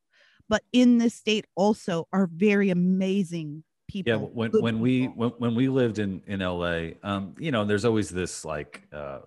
[0.47, 4.13] But in this state also are very amazing people.
[4.13, 7.83] Yeah, when when we when, when we lived in in LA, um, you know, there's
[7.83, 9.19] always this like uh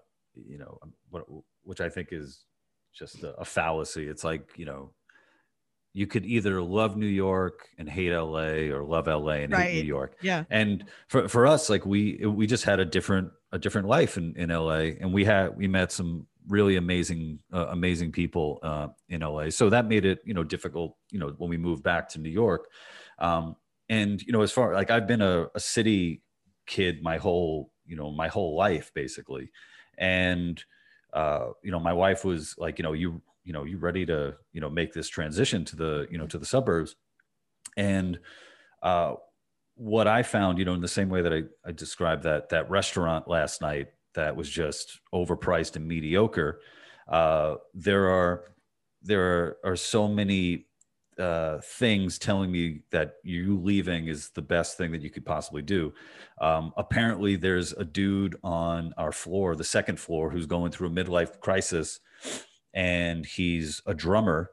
[0.47, 1.25] you know, um, what,
[1.65, 2.45] which I think is
[2.95, 4.07] just a, a fallacy.
[4.07, 4.93] It's like, you know,
[5.95, 9.71] you could either love New York and hate LA or love LA and right.
[9.71, 10.17] hate New York.
[10.23, 10.45] Yeah.
[10.51, 14.35] And for, for us, like we, we just had a different, a different life in,
[14.37, 19.23] in LA and we had, we met some really amazing, uh, amazing people uh, in
[19.23, 19.51] LA.
[19.51, 22.31] So that made it, you know, difficult, you know, when we moved back to New
[22.31, 22.69] York.
[23.19, 23.57] Um,
[23.89, 26.23] and you know, as far like I've been a, a city
[26.67, 29.51] kid my whole, you know, my whole life basically,
[29.99, 30.63] and
[31.13, 34.35] uh, you know, my wife was like, you know, you, you know, you ready to,
[34.53, 36.97] you know, make this transition to the, you know, to the suburbs,
[37.77, 38.19] and
[38.83, 39.15] uh,
[39.75, 42.71] what I found, you know, in the same way that I, I described that that
[42.71, 46.61] restaurant last night that was just overpriced and mediocre.
[47.09, 48.45] Uh, there are
[49.03, 50.67] there are, are so many
[51.19, 55.63] uh, things telling me that you leaving is the best thing that you could possibly
[55.63, 55.93] do.
[56.41, 60.91] Um, apparently, there's a dude on our floor, the second floor, who's going through a
[60.91, 62.01] midlife crisis,
[62.75, 64.51] and he's a drummer.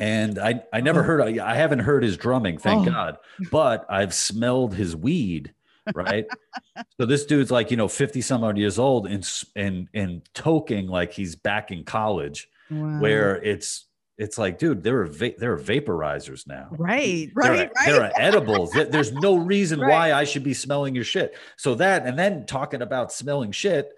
[0.00, 1.04] And I, I never oh.
[1.04, 2.90] heard, I haven't heard his drumming, thank oh.
[2.90, 3.18] God,
[3.50, 5.54] but I've smelled his weed
[5.94, 6.26] right?
[7.00, 10.88] so this dude's like, you know, 50 some odd years old and and and toking
[10.88, 13.00] like he's back in college wow.
[13.00, 13.86] where it's
[14.18, 16.66] it's like, dude, there are va- there are vaporizers now.
[16.72, 17.70] Right, right, there are, right.
[17.86, 18.72] There are edibles.
[18.72, 19.90] There's no reason right.
[19.90, 21.36] why I should be smelling your shit.
[21.56, 23.92] So that, and then talking about smelling shit.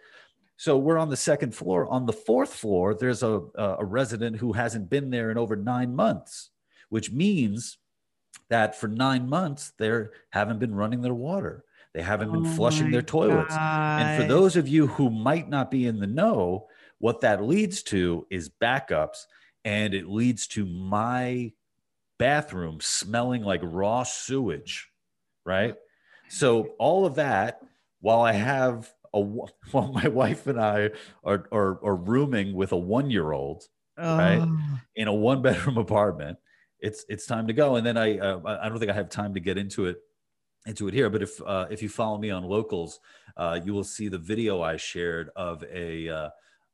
[0.58, 1.86] So we're on the second floor.
[1.86, 5.96] On the fourth floor, there's a a resident who hasn't been there in over nine
[5.96, 6.50] months,
[6.90, 7.78] which means
[8.50, 11.64] that for nine months they haven't been running their water.
[11.94, 13.54] They haven't been oh flushing their toilets.
[13.54, 14.02] God.
[14.02, 17.82] And for those of you who might not be in the know, what that leads
[17.84, 19.24] to is backups
[19.64, 21.52] and it leads to my
[22.18, 24.90] bathroom smelling like raw sewage,
[25.44, 25.74] right?
[26.28, 27.60] So all of that
[28.00, 29.20] while I have a
[29.70, 30.90] while my wife and I
[31.24, 33.64] are are, are rooming with a 1-year-old,
[33.98, 34.16] oh.
[34.16, 34.48] right?
[34.96, 36.38] In a one bedroom apartment.
[36.78, 39.34] It's it's time to go and then I uh, I don't think I have time
[39.34, 39.98] to get into it
[40.66, 41.10] into it here.
[41.10, 43.00] But if uh, if you follow me on locals,
[43.36, 46.30] uh, you will see the video I shared of a uh,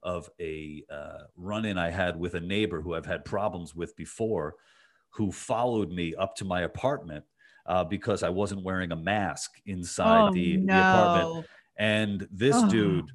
[0.07, 4.55] of a uh, run-in I had with a neighbor who I've had problems with before,
[5.11, 7.25] who followed me up to my apartment
[7.67, 10.73] uh, because I wasn't wearing a mask inside oh, the, no.
[10.73, 11.47] the apartment.
[11.77, 12.71] And this oh.
[12.71, 13.11] dude,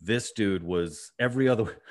[0.00, 1.78] this dude was every other.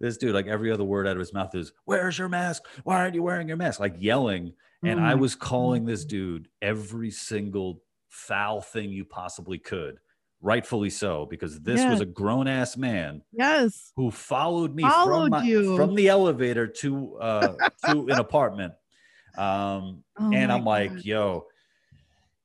[0.00, 2.68] This dude, like every other word out of his mouth is, "Where's your mask?
[2.84, 5.20] Why aren't you wearing your mask?" Like yelling and I mm-hmm.
[5.20, 9.98] was calling this dude every single foul thing you possibly could.
[10.40, 11.90] Rightfully so, because this yes.
[11.90, 13.22] was a grown ass man.
[13.32, 13.92] Yes.
[13.96, 17.54] Who followed me followed from, my, from the elevator to uh
[17.86, 18.74] to an apartment.
[19.36, 20.66] Um oh and I'm God.
[20.66, 21.46] like, yo,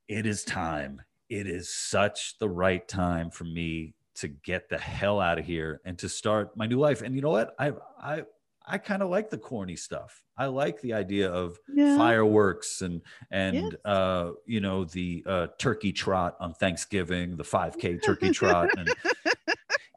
[0.07, 1.01] it is time.
[1.29, 5.81] It is such the right time for me to get the hell out of here
[5.85, 7.01] and to start my new life.
[7.01, 7.55] And you know what?
[7.59, 8.23] I I
[8.65, 10.23] I kind of like the corny stuff.
[10.37, 11.97] I like the idea of yeah.
[11.97, 13.73] fireworks and and yes.
[13.85, 18.93] uh, you know the uh, turkey trot on Thanksgiving, the 5K turkey trot, and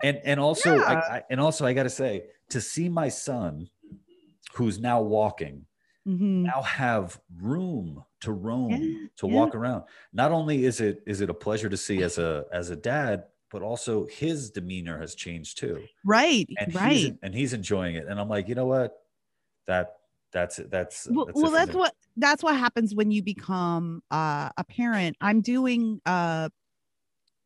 [0.02, 0.82] and and also yeah.
[0.82, 3.68] I, I, and also I got to say to see my son,
[4.54, 5.66] who's now walking,
[6.06, 6.44] mm-hmm.
[6.44, 9.06] now have room to roam yeah.
[9.18, 9.84] to walk around.
[10.12, 13.24] Not only is it is it a pleasure to see as a as a dad,
[13.50, 15.82] but also his demeanor has changed too.
[16.04, 16.48] Right.
[16.58, 16.92] And right.
[16.92, 18.06] He's, and he's enjoying it.
[18.08, 18.94] And I'm like, you know what?
[19.66, 19.96] That
[20.32, 20.70] that's it.
[20.70, 25.16] That's well, that's, well, that's what that's what happens when you become uh, a parent.
[25.20, 26.48] I'm doing uh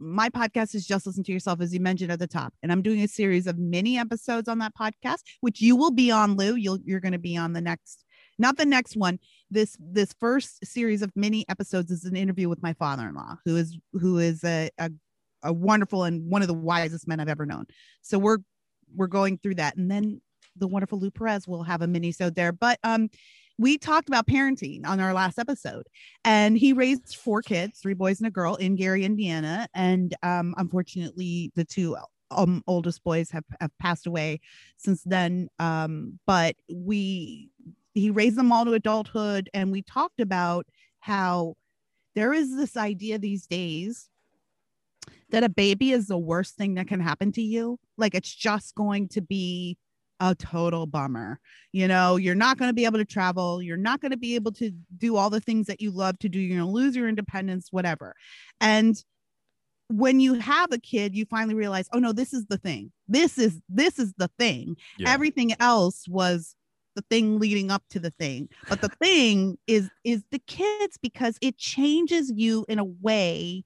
[0.01, 2.81] my podcast is just listen to yourself as you mentioned at the top and i'm
[2.81, 6.55] doing a series of mini episodes on that podcast which you will be on lou
[6.55, 8.07] you'll you're going to be on the next
[8.39, 9.19] not the next one
[9.51, 13.77] this this first series of mini episodes is an interview with my father-in-law who is
[13.93, 14.91] who is a, a
[15.43, 17.67] a wonderful and one of the wisest men I've ever known.
[18.03, 18.39] So we're
[18.95, 20.21] we're going through that, and then
[20.57, 22.53] the wonderful Lou Perez will have a mini so there.
[22.53, 23.09] But um,
[23.59, 25.87] we talked about parenting on our last episode,
[26.25, 30.55] and he raised four kids, three boys and a girl, in Gary, Indiana, and um,
[30.57, 31.97] unfortunately, the two
[32.31, 34.41] um, oldest boys have have passed away
[34.77, 35.49] since then.
[35.59, 37.51] Um, but we
[37.95, 40.67] he raised them all to adulthood, and we talked about
[41.01, 41.55] how
[42.15, 44.09] there is this idea these days
[45.31, 47.79] that a baby is the worst thing that can happen to you.
[47.97, 49.79] Like it's just going to be
[50.21, 51.41] a total bummer.
[51.73, 53.63] You know, you're not going to be able to travel.
[53.63, 56.29] You're not going to be able to do all the things that you love to
[56.29, 56.39] do.
[56.39, 58.15] You're going to lose your independence, whatever.
[58.61, 59.03] And
[59.89, 62.93] when you have a kid, you finally realize, oh no, this is the thing.
[63.09, 64.77] This is this is the thing.
[64.99, 65.13] Yeah.
[65.13, 66.55] Everything else was
[66.95, 68.49] the thing leading up to the thing.
[68.69, 73.65] But the thing is is the kids because it changes you in a way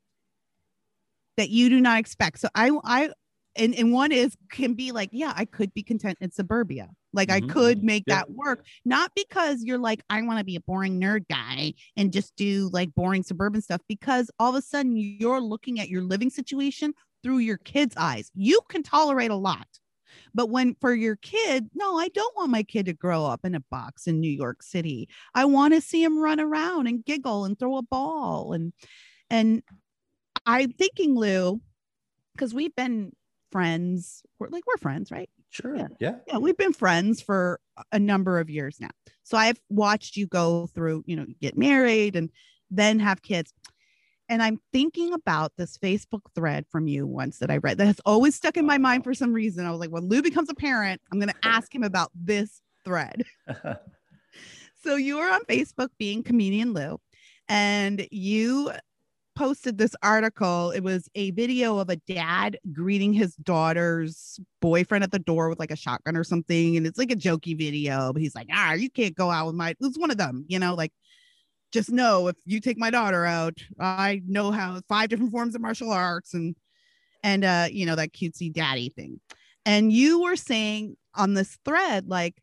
[1.37, 2.41] that you do not expect.
[2.41, 3.11] So I I
[3.57, 6.89] and, and one is can be like, yeah, I could be content in suburbia.
[7.13, 7.49] Like mm-hmm.
[7.49, 7.87] I could mm-hmm.
[7.87, 8.17] make yeah.
[8.17, 8.67] that work.
[8.85, 12.69] Not because you're like, I want to be a boring nerd guy and just do
[12.73, 16.95] like boring suburban stuff, because all of a sudden you're looking at your living situation
[17.23, 18.31] through your kids' eyes.
[18.35, 19.69] You can tolerate a lot.
[20.35, 23.55] But when for your kid, no, I don't want my kid to grow up in
[23.55, 25.09] a box in New York City.
[25.35, 28.73] I want to see him run around and giggle and throw a ball and
[29.31, 29.63] and
[30.47, 31.61] I'm thinking Lou
[32.35, 33.13] because we've been
[33.51, 34.23] friends.
[34.39, 35.31] We're like we're friends, right?
[35.51, 35.77] Sure.
[35.77, 35.89] Yeah.
[36.01, 36.15] Yeah.
[36.27, 37.61] Yeah, we've been friends for
[37.93, 38.91] a number of years now.
[39.23, 42.31] So I've watched you go through, you know, get married and
[42.71, 43.53] then have kids.
[44.29, 48.01] And I'm thinking about this Facebook thread from you once that I read that has
[48.05, 49.67] always stuck in my mind for some reason.
[49.67, 52.61] I was like, when Lou becomes a parent, I'm going to ask him about this
[52.85, 53.25] thread.
[54.83, 56.99] so you were on Facebook being comedian Lou,
[57.49, 58.73] and you
[59.35, 60.71] posted this article.
[60.71, 65.59] It was a video of a dad greeting his daughter's boyfriend at the door with
[65.59, 66.77] like a shotgun or something.
[66.77, 69.55] And it's like a jokey video, but he's like, ah, you can't go out with
[69.55, 70.93] my, it's one of them, you know, like
[71.73, 75.61] just know if you take my daughter out, I know how five different forms of
[75.61, 76.55] martial arts and,
[77.23, 79.21] and, uh, you know, that cutesy daddy thing.
[79.67, 82.37] And you were saying on this thread, like,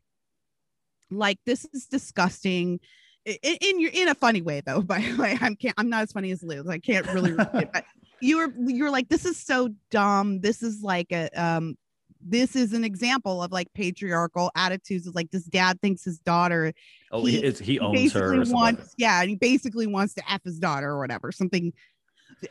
[1.10, 2.80] like this is disgusting
[3.24, 6.12] in, your in a funny way though by the way i'm can't i'm not as
[6.12, 7.84] funny as liz i can't really it, but
[8.20, 11.76] you were you were like this is so dumb this is like a um
[12.24, 16.72] this is an example of like patriarchal attitudes of like this dad thinks his daughter
[17.10, 20.42] oh he, He- is, he owns her wants yeah and he basically wants to f
[20.44, 21.72] his daughter or whatever something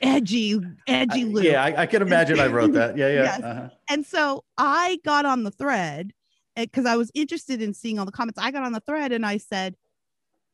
[0.01, 1.41] edgy edgy I- Lou.
[1.41, 3.43] yeah I, I can imagine i wrote that yeah yeah Yes.
[3.43, 3.69] uh-huh.
[3.89, 6.13] And so I got on the thread
[6.55, 8.39] because I was interested in seeing all the comments.
[8.39, 9.75] I got on the thread and I said,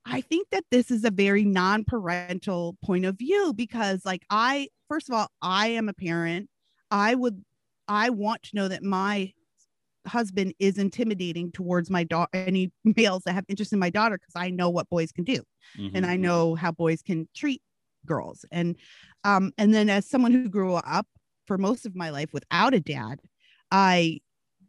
[0.10, 4.70] I think that this is a very non parental point of view because, like, I,
[4.90, 6.50] first of all, I am a parent.
[6.92, 7.44] I would,
[7.88, 9.34] I want to know that my
[10.08, 14.36] husband is intimidating towards my daughter, any males that have interest in my daughter, because
[14.36, 15.44] I know what boys can do
[15.94, 16.08] and Mhm.
[16.08, 17.62] I know how boys can treat
[18.06, 18.46] girls.
[18.52, 18.78] And
[19.24, 21.08] um, and then as someone who grew up
[21.46, 23.20] for most of my life without a dad,
[23.72, 24.20] I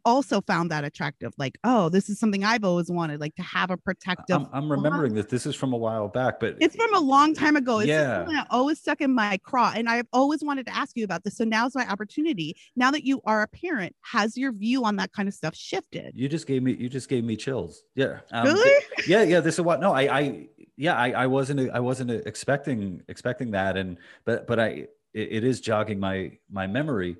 [0.09, 1.31] also found that attractive.
[1.37, 4.35] Like, oh, this is something I've always wanted, like to have a protective.
[4.35, 7.33] I'm, I'm remembering that this is from a while back but It's from a long
[7.33, 7.79] time ago.
[7.79, 8.43] It's just Yeah.
[8.49, 9.71] always stuck in my craw.
[9.75, 11.37] And I've always wanted to ask you about this.
[11.37, 12.55] So now's my opportunity.
[12.75, 16.11] Now that you are a parent, has your view on that kind of stuff shifted?
[16.15, 18.73] you just gave me you just gave me chills yeah um, Really?
[19.07, 23.01] yeah yeah this is what no i i yeah i, I wasn't i wasn't expecting
[23.07, 24.67] expecting that and but but i
[25.13, 27.17] it, it is jogging my my memory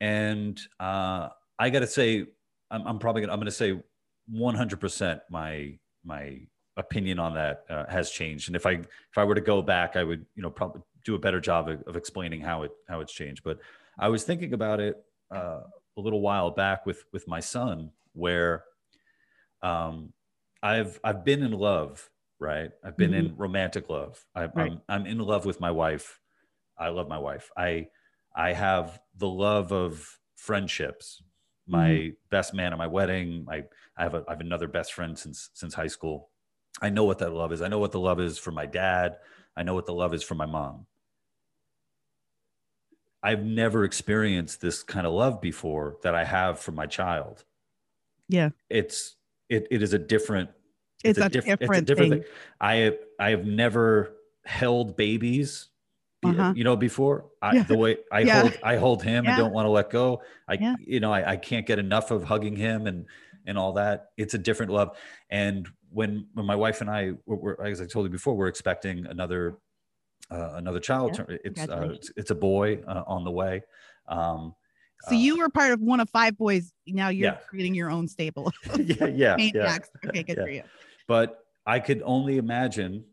[0.00, 1.28] and uh
[1.58, 2.26] i gotta say
[2.70, 3.80] i'm, I'm probably gonna i'm gonna say
[4.32, 6.40] 100% my my
[6.76, 8.48] opinion on that uh, has changed.
[8.48, 11.14] And if i if i were to go back i would you know probably do
[11.14, 13.42] a better job of, of explaining how it how it's changed.
[13.44, 13.58] But
[13.98, 14.96] i was thinking about it
[15.34, 15.60] uh,
[15.96, 18.64] a little while back with with my son where
[19.62, 20.12] um
[20.62, 22.72] i've i've been in love right?
[22.82, 24.22] I've been in romantic love.
[24.34, 24.52] I, Right.
[24.56, 26.20] i'm i'm in love with my wife.
[26.76, 27.50] I love my wife.
[27.56, 27.88] I
[28.34, 31.22] i have the love of friendships
[31.66, 32.14] my mm-hmm.
[32.30, 33.46] best man at my wedding.
[33.50, 33.64] I
[33.96, 36.30] i have a i have another best friend since since high school.
[36.82, 37.62] I know what that love is.
[37.62, 39.16] I know what the love is for my dad.
[39.56, 40.86] I know what the love is for my mom.
[43.22, 47.44] I've never experienced this kind of love before that i have for my child.
[48.28, 48.50] Yeah.
[48.68, 49.16] it's
[49.48, 50.50] it, it is a different
[51.02, 52.24] It's, a, diff- different, thing.
[52.60, 55.68] I have I have never held babies,
[56.30, 56.52] Uh-huh.
[56.56, 57.26] you know, before.
[57.42, 57.62] I, Yeah.
[57.64, 58.40] The way I Yeah.
[58.42, 59.30] hold I hold him Yeah.
[59.30, 60.22] and don't want to let go.
[60.48, 63.06] I you know I, I can't get enough of hugging him and
[63.46, 64.06] and all that.
[64.16, 64.96] It's a different love.
[65.30, 68.48] And when when my wife and I were, were as I told you before, we're
[68.48, 69.58] expecting another
[70.30, 71.20] uh, another child.
[71.28, 73.62] It's uh, it's, it's a boy uh, on the way.
[74.08, 74.54] Um,
[75.08, 76.72] So uh, you were part of one of five boys.
[76.86, 77.38] Now you're Yeah.
[77.48, 78.52] creating your own stable.
[78.78, 79.78] yeah yeah yeah.
[80.06, 80.44] Okay, good Yeah.
[80.44, 80.62] for you.
[81.06, 83.04] but I could only imagine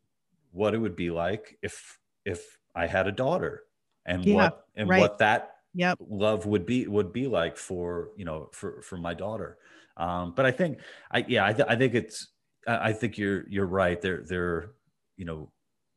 [0.52, 2.40] what it would be like if if
[2.76, 3.64] I had a daughter
[4.06, 4.96] and Yeah, what and right.
[4.96, 6.00] what that Yep.
[6.00, 9.58] love would be would be like for you know for for my daughter.
[9.98, 10.80] Um, but I think
[11.12, 12.34] I yeah I, th- I think it's
[12.68, 14.00] I I think you're you're right.
[14.02, 14.72] There there
[15.18, 15.52] you know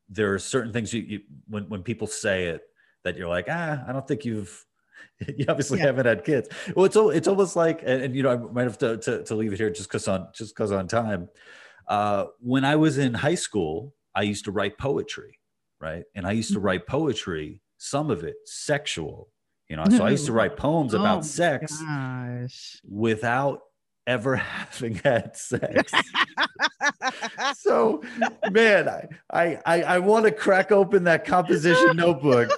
[0.08, 2.62] there are certain things you, you when when people say it
[3.04, 4.64] that you're like ah I don't think you've
[5.36, 5.86] you obviously Yeah.
[5.86, 6.48] haven't had kids.
[6.76, 9.34] Well, it's it's almost like, and, and, you know, I might have to, to, to
[9.34, 11.28] leave it here just because on just because on time.
[11.88, 15.38] Uh, when I was in high school, I used to write poetry,
[15.80, 16.04] right?
[16.14, 16.64] And I used to Mhm.
[16.64, 19.28] write poetry, some of it sexual,
[19.68, 19.84] you know.
[19.90, 22.80] So I used to write poems Oh about sex Gosh.
[22.88, 23.60] without
[24.06, 25.92] ever having had sex.
[27.56, 28.02] so,
[28.50, 32.50] man, I I I, I want to crack open that composition notebook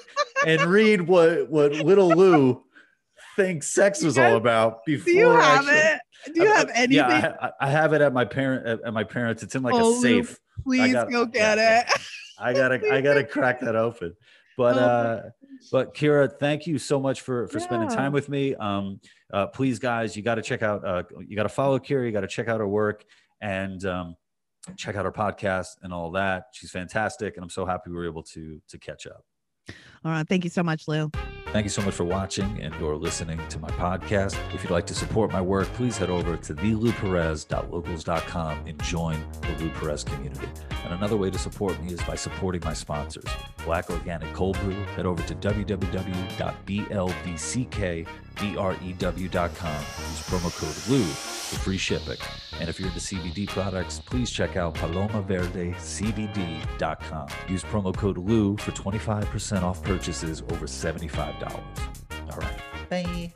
[0.46, 2.62] and read what what little Lou
[3.36, 5.04] thinks sex was all about before.
[5.12, 6.00] Do you have it?
[6.34, 6.96] Do you I- have anything?
[6.96, 9.42] Yeah, I, I have it at my parent at my parents.
[9.42, 10.38] It's in like Oh, a safe.
[10.64, 12.00] Please go get yeah, it.
[12.38, 14.14] I gotta I gotta crack that open.
[14.56, 15.22] But Oh, uh
[15.70, 18.54] But Kira, thank you so much for for spending time with me.
[18.54, 19.00] Um,
[19.32, 20.84] uh, please, guys, you got to check out.
[20.84, 22.06] Uh, you got to follow Kira.
[22.06, 23.04] You got to check out her work
[23.40, 24.16] and um,
[24.76, 26.44] check out her podcast and all that.
[26.52, 29.24] She's fantastic, and I'm so happy we were able to to catch up.
[30.04, 30.26] All right.
[30.28, 31.10] Thank you so much, Lou.
[31.52, 34.36] Thank you so much for watching and or listening to my podcast.
[34.54, 39.64] If you'd like to support my work, please head over to thelouperez.locals.com and join the
[39.64, 40.48] Lou Perez community.
[40.84, 43.24] And another way to support me is by supporting my sponsors.
[43.64, 45.34] Black Organic Cold Brew, head over to
[48.36, 49.80] www.blvckbrew.com.
[49.80, 52.18] Use promo code LOU for free shipping.
[52.60, 57.28] And if you're into CBD products, please check out palomaverdecbd.com.
[57.48, 61.62] Use promo code LOU for 25% off purchases over $75.
[62.30, 62.60] All right.
[62.88, 63.32] Bye.